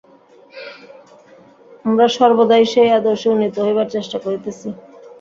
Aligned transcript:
আমরা 1.85 2.05
সর্বদাই 2.09 2.63
সেই 2.73 2.89
আদর্শে 2.97 3.27
উন্নীত 3.29 3.55
হইবার 3.65 3.87
চেষ্টা 3.95 4.17
করিতেছি। 4.25 4.67